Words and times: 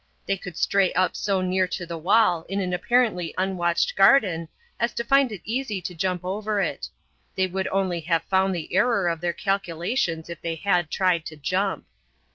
They 0.25 0.35
could 0.35 0.57
stray 0.57 0.91
up 0.93 1.15
so 1.15 1.41
near 1.43 1.67
to 1.67 1.85
the 1.85 1.95
wall 1.95 2.41
in 2.49 2.59
an 2.59 2.73
apparently 2.73 3.35
unwatched 3.37 3.95
garden 3.95 4.49
as 4.79 4.95
to 4.95 5.03
find 5.03 5.31
it 5.31 5.43
easy 5.45 5.79
to 5.79 5.93
jump 5.93 6.25
over 6.25 6.59
it. 6.59 6.89
They 7.35 7.45
would 7.45 7.67
only 7.67 7.99
have 7.99 8.23
found 8.23 8.55
the 8.55 8.73
error 8.75 9.07
of 9.07 9.21
their 9.21 9.31
calculations 9.33 10.27
if 10.27 10.41
they 10.41 10.55
had 10.55 10.89
tried 10.89 11.23
to 11.27 11.35
jump. 11.35 11.85